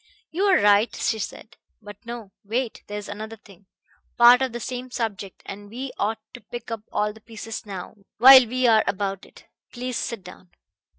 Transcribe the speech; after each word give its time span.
"You 0.31 0.45
are 0.45 0.57
right," 0.59 0.95
she 0.95 1.19
said. 1.19 1.57
"But 1.79 2.03
no! 2.07 2.31
Wait. 2.43 2.81
There 2.87 2.97
is 2.97 3.07
another 3.07 3.35
thing 3.35 3.67
part 4.17 4.41
of 4.41 4.51
the 4.51 4.59
same 4.59 4.89
subject; 4.89 5.43
and 5.45 5.69
we 5.69 5.91
ought 5.99 6.19
to 6.33 6.41
pick 6.41 6.71
up 6.71 6.81
all 6.91 7.13
the 7.13 7.21
pieces 7.21 7.67
now 7.67 7.93
while 8.17 8.47
we 8.47 8.65
are 8.65 8.83
about 8.87 9.27
it. 9.27 9.45
Please 9.71 9.97
sit 9.97 10.23
down." 10.23 10.49